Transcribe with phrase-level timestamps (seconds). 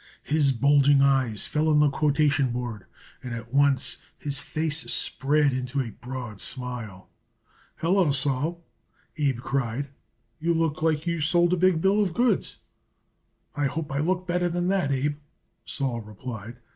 [0.23, 2.87] His bulging eyes fell on the quotation board,
[3.21, 7.11] and at once his face spread into a broad smile.
[7.75, 8.65] "Hello, Sol!"
[9.17, 9.89] Abe cried.
[10.39, 12.57] "You look like you sold a big bill of goods."
[13.55, 15.17] "I hope I look better than that, Abe,"
[15.65, 16.57] Sol replied.